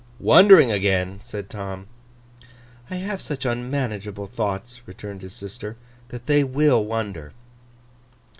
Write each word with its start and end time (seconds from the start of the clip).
'Wondering 0.19 0.71
again!' 0.71 1.19
said 1.21 1.47
Tom. 1.47 1.85
'I 2.89 2.95
have 2.95 3.21
such 3.21 3.45
unmanageable 3.45 4.25
thoughts,' 4.25 4.81
returned 4.87 5.21
his 5.21 5.35
sister, 5.35 5.77
'that 6.09 6.25
they 6.25 6.43
will 6.43 6.83
wonder. 6.83 7.33